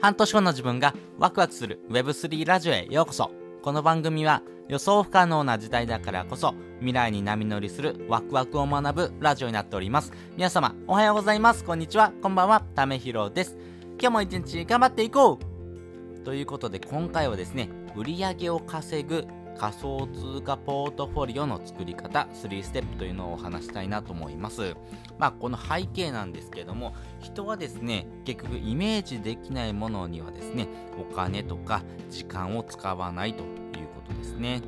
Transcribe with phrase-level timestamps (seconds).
[0.00, 3.30] 半年後の自分がワクワクする Web3 ラジオへようこそ。
[3.60, 10.10] この番組は予想不可能な時代だからこそ未来に波乗りするワクワクを学ぶラジオになっております。
[10.38, 11.64] 皆様おはようございます。
[11.64, 12.14] こんにちは。
[12.22, 12.62] こんばんは。
[12.74, 13.58] ためひろです。
[14.00, 19.26] 今日も一日頑張っていこうということで今回はですね、売上を稼ぐ
[19.60, 24.74] 仮想通貨ポートフォリオの作り方3ステップというのをお話したいなと思います。
[25.18, 30.66] まあこの背景なんですけども人はですね結局イメージできないものにはですね
[30.98, 33.48] お金とか時間を使わないという
[33.88, 34.62] ことですね。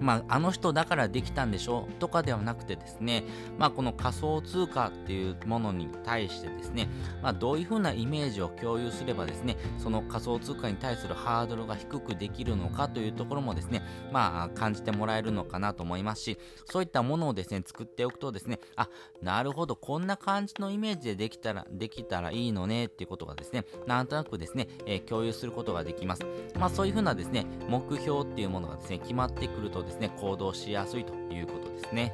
[0.00, 3.24] まあ、あの人だからできたんでしょとかではなくてですね、
[3.58, 6.88] まあ、この仮想通貨っていうものに対してですね、
[7.22, 13.82] まあ、どういうふうなイメージを共有すればですね、その仮想通貨に対するハードルが低くできるのかというところもですね、
[14.12, 18.88] まあ、感じてもらえるのかなと思いますし、そういったものをですね、作っておくとですね、あ、
[19.22, 26.22] なるほど、こんな感じのイメージでできたら、できたらいいのねっていうことがですね、なんとなくですね、えー、共有することができます。
[26.58, 32.12] まあ、そういうふうなですね、目標っていうものがですね、決まってくるとですね、行動しやすいということですね。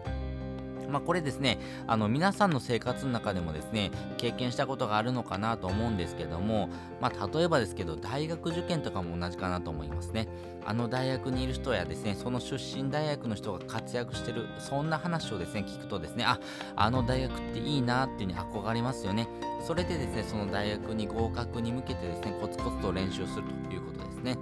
[0.92, 6.69] まあ、これですね、あの皆さんの生活の中でもですね、経験したことがあるのかなと思うんですけども、
[7.00, 10.28] まあ、例えばですけど、大学受験とかも同じかなと思いますね。
[10.65, 16.39] あの大学にいる人やですね、その出身大学の人が活躍してる、そんな話をですね、聞くとですね、あ、
[16.77, 19.28] あの大学っていいなっていうに憧れますよね。
[19.67, 24.37] それでですね、その大学に合格に向けてですね、コツコツと練習するということですね。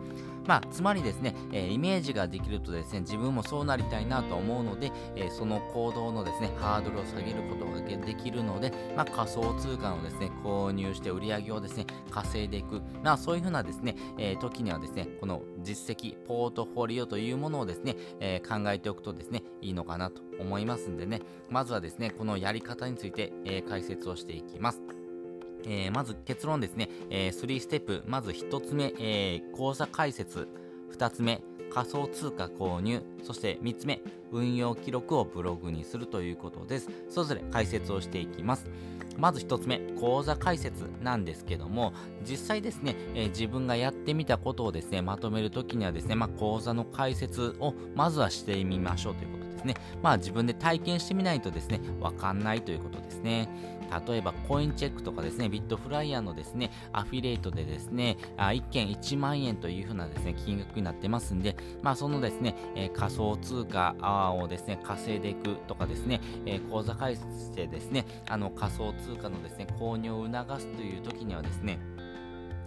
[0.46, 12.80] まあ、つまりですね、え、イメージができるとですね、自分もそうなりたいなと思うので、え、その行動のですね、ハードルを下げることができるので、まあ、仮想通貨のですね、購入して売り上げをですね、稼いでいく。
[13.02, 25.00] まあ、そういうふうなですね、え、時にはですね、この実績、ポートフォリオというものをですね、え考えておくとですね、いいのかなと思いますんでね、まずはですね、このやり方について、え解説をしていきます。
[25.64, 28.03] えー、まず結論ですね、えー、3ステップ。
[28.06, 30.48] まず1つ目、えー、口座開設。
[30.92, 33.02] 2つ目、仮想通貨購入。
[33.23, 34.01] そして3つ目、
[34.33, 36.89] 運用記録をブログにするということです。
[37.08, 38.67] それぞれ解説をしていきます。
[39.17, 41.92] まず1つ目、講座解説なんですけども、
[42.29, 49.74] 実際ですね、えー、自分がやってみたことをですね、まとめるときにはですね、まあ、講座の解説をまずはしてみましょうということですね。
[50.02, 53.48] まあ、自分で体験してみないとですね、わかんないということですね。
[54.06, 63.95] 例えばコインチェックとかですね、ビットフライヤーのですね、アフィリエイトでですね、あ1件1万円というふうなですね、金額になってますんで、まあそのですね、えー、仮想通貨
[64.39, 71.79] をですね、稼いでいくとかですね、えー、口座開設してですね、あの仮想通貨のですね、購入を促すという時にはですね、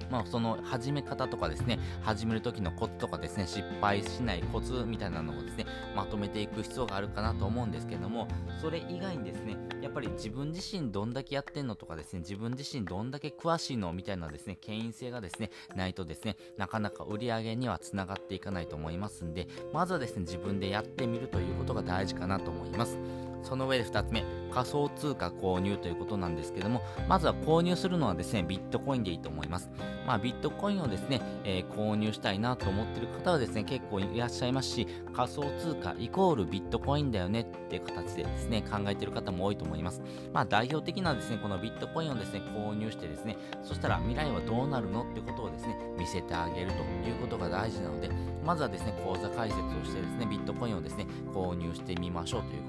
[0.09, 5.65] まあ、その始め方とかですね、始める時のコツとかですね、失敗しないコツみたいなのをですね、
[5.95, 8.27] まとめていく必要があるかなと思うんですけども、
[8.61, 23.32] それ以外にですね、やっぱり自分自身どんだけやってんのとかですね、自分自身どんだけ詳しいのみたいなですね、権威性がですね、ないとですね、なかなか売り上げにはつながっていかないと思いますんで、まずはですね、自分でやってみるということが大事かなと思います。
[23.43, 24.23] その上で2つ目、
[24.53, 29.69] 仮想通貨購入ということなんですけども、まずは購入するのはですね、ビットコインでいいと思います。
[30.05, 40.01] まあ、ビットコインをですね、えー、購入したいなと思ってる方はですね、結構いらっしゃいますし、仮想通貨イコールビットコインだよねって形でですね、考えてる方も多いと思います。
[40.33, 46.77] まあ、代表的なですね、このビットコインをですね、購入してですね、そしたら未来はどうなるのってことをですね、見せてあげると
[47.07, 48.09] いうことが大事なので、
[48.45, 52.62] まずはですね、口座開設をしてですね、ビットコインをですね、購入してみましょうという。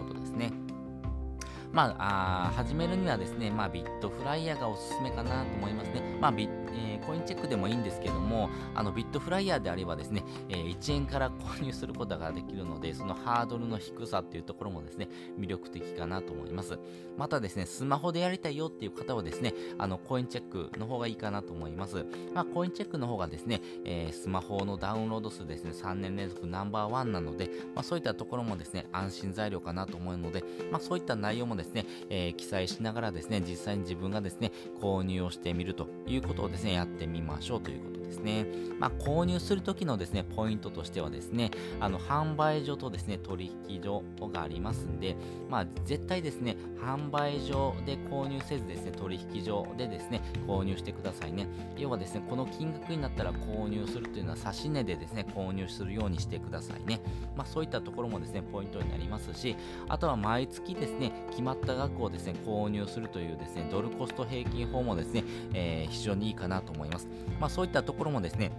[1.74, 6.02] まあ、あ始めるにはですね、まあ、ビットフライヤーがおすすめかなと思いますね。
[6.20, 15.08] まあ、ビえー、コインチェックでもいいんですけども、あのビットフライヤーであればですね、えー、1円から購入することができるので、そのハードルの低さっていうところもですね、
[15.38, 16.78] 魅力的かなと思います。
[17.16, 22.04] またですね、スマホでやりたいよっていう方はですね、あの、コインチェックの方がいいかなと思います。
[22.34, 34.50] まあ、コインチェックの方がですね、えー、スマホのダウンロード数ですね、3年連続ナンバーワンなので、まあ、そういったところもですね、安心材料かなと思うので、まあ、そういった内容もですね、えー、記載しながらですね、実際に自分がですね、
[34.80, 38.03] 購入をしてみるということをですね、やってみましょうということ。
[38.14, 38.46] ですね。
[38.78, 41.50] まあ、購入するときのですね、ポイントとしてはですね、
[41.80, 44.02] あの、販売所とですね、取引所
[44.32, 45.16] がありますんで、
[45.50, 51.48] まあ、絶対ですね、販売所で購入せずですね、取引所でですね、購入してくださいね。
[51.76, 57.00] 要はですね、この金額になったら購入するというのは、指値でですね、購入するようにしてくださいね。
[57.36, 59.56] まあ、そういったところもですね、ポイントになりますし、
[59.88, 67.08] あとは毎月ですね、決まった額をですね、購入するというですね、ドルコスト平均法もですね、えー、非常にいいかなと思います。
[67.40, 68.52] まあ、そういったところころもですね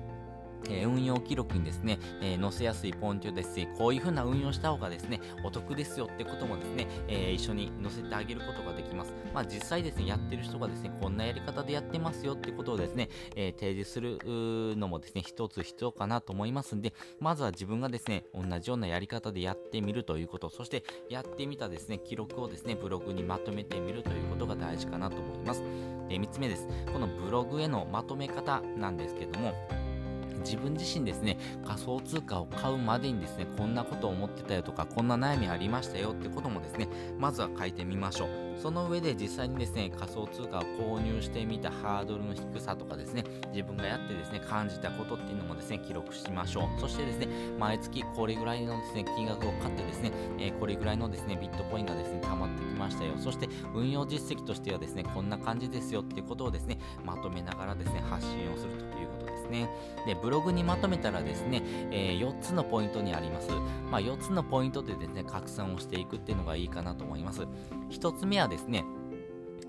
[0.69, 9.13] え、運用記録にですね、えー、載せやすいポイントですし、こういう風な運用した方がですね、お得ですよってこともですね、えー、一緒に載せてあげることができます。
[9.33, 14.19] まあ実際ですね、やってる人がですね、こんなやり方でやってますよってことをですね、え提示する
[14.77, 25.61] のもですね、一つ必要かなと思いますんで、まずは自分がですね、同じようなやり方でやってみるということ、そしてやってみたですね、記録をですね、ブログにまとめてみるということが大事かなと思います。
[26.09, 26.67] で、3つ目です。
[26.91, 29.53] このブログへのまとめ方なんですけども、
[30.45, 36.87] 自分自身ですね、仮想通貨を買うまでにですね、こんなことを思ってたよとか、こんな悩みありましたよってこともですね、
[37.19, 38.45] まずは書いてみましょう。
[38.61, 46.79] その上で実際にですね、仮想通貨を購入してみたハードルの低さとかですね、自分がやってですね、感じたことっていうのもですね、記録しましょう。
[46.79, 47.27] そしてですね、
[47.59, 53.13] 毎月これぐらいのですね、金額を買ってですね、えー、これぐらいのですね、ビットコインがですね、溜まってきましたよ。
[53.17, 59.69] そして運用実績としてはですね、こんな感じですよっていうことをですね、まとめながらですね、発信をするということですね。
[60.05, 61.61] で、ブログにまとめたらですね、
[61.91, 63.49] えー、4つのポイントにあります。
[63.91, 67.43] まあ、4つのポイントでですね、拡散をしていくっていうのがいいかなと思います。
[67.89, 68.85] 1つ目はですね、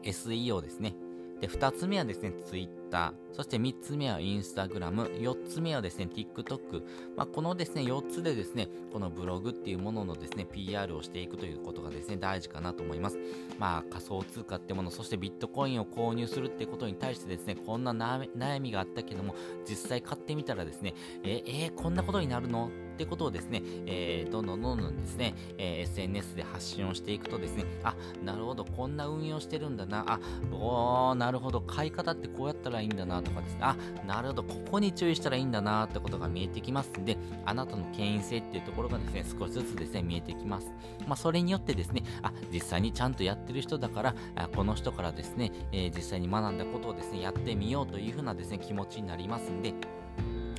[0.02, 0.94] SEO ですね。
[1.40, 2.85] で、2つ目はですね、Twitter。
[3.32, 5.20] そして3つ目は Instagram。
[5.20, 6.82] 4つ目はですね、TikTok。
[7.16, 13.18] まあ、このですね、4つでですね、このブログっていうもののですね、PR をしていくということがですね、大事かなと思います。
[13.58, 19.34] まあ、仮想通貨ってもの、そしてビットコインを購入するってことに対してですね、こんな悩みがあったけども、
[19.68, 22.70] 実際買ってみたらですね、ええー、こんなことになるの？
[22.96, 27.94] ってことをですね、えー、どんどんどんどんですね、えー、SNS で発信をしていくとですね、あ、
[28.24, 33.76] なるほど、こんな運用してるんだな、あ、おー、なるほど、買い方ってこうやったらいいんだなとかですね、あ、
[34.06, 40.70] なるほど、ここに注意したらいいんだなってことが見えてきますんで、あなたの権威性っていうところがですね、少しずつですね、見えてきます。
[41.06, 49.74] まあ、それによってですね、あ、実際にちゃんとやってる人だから、あこの人からですね、えー、実際に学んだことをですね、やってみようというふうなですね、気持ちになりますんで、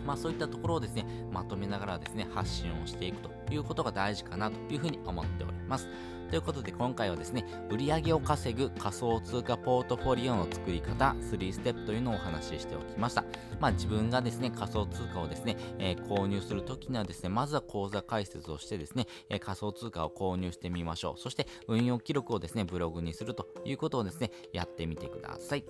[0.07, 5.89] まあそういったところをですね、まとめながらですね、発信をしていくということが大事かなというふうに思っております。
[6.29, 13.23] ということで今回はですね、売上を稼ぐ仮想通貨ポートフォリオの作り方3ステップというのをお話ししておきました。
[13.61, 21.19] まあ自分がですね、仮想通貨をですね、えー、購入するときにはですね、まずは口座開設をしてですね、えー、仮想通貨を購入してみましょう。
[21.19, 25.63] そして運用記録をですね、ブログにするということをですね、やってみてください。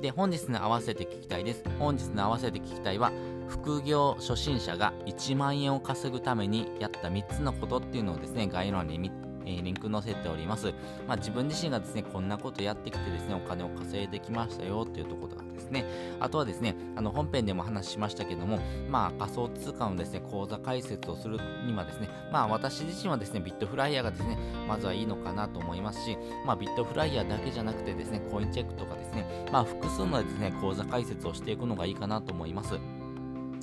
[0.00, 1.64] で、本日の合わせて聞きたいです。
[1.78, 3.10] 本日の合わせて聞きたいは、
[3.48, 9.10] 副業初心者が1万円を稼ぐためにやった3つのことっていうのをですね、概要欄に
[9.44, 10.72] えー、リンク載せております。
[11.06, 15.84] まあ、自分自身がですね、こんなことやってきてですね、お金を稼いできましたよっていうところがですね、
[16.20, 18.58] あとはですね、あの本編でも話しましたけども、
[18.88, 24.38] まあ、仮想通貨のですね、口座開設をするにはですね、まあ、私自身はですね、ビットフライヤーがですね、
[24.68, 32.74] まずはいいのかなと思いますし、まあ、ビットフライヤーだけじゃなくてですね、コインチェックとかですね、まあ、複数のですね、口座開設をしていくのがいいかなと思います。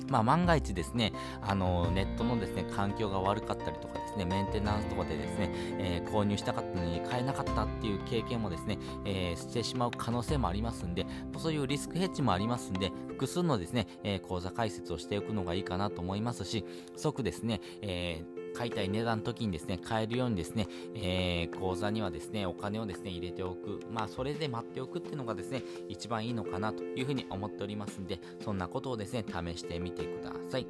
[0.08, 11.06] まあ、万が一ですね、あのネットのですね、環境が悪かったりとかですね、メンテナンスとかでですね、えー、購入したかったのに買えなかったっていう経験もですね、えー、してしまう可能性もありますんで、
[11.38, 16.64] そういうリスクヘッジもありますんで、複数のですね、えー、口座開設をしておくのがいいかなと思いますし、
[16.96, 23.80] 即ですね、えー買いたい値段の時にですね、買えるようにですね、えー、口座にはですね、お金をですね、入れておく。
[23.90, 30.66] まあ、それで待っておくっていうのがですね、一番いいのかなというふうに思っておりますんで、そんなことをですね、試してみてください。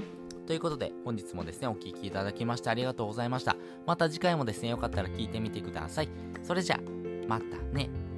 [0.47, 3.57] ということで、本日もですね、お聴きいただきましてありがとうございました。
[3.87, 6.09] また次回もですね、よかったら聞いてみてください。
[6.43, 8.12] それじゃあ、またね。